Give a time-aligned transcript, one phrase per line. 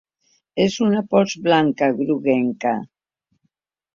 [0.63, 2.71] És una pols blanca groguenca.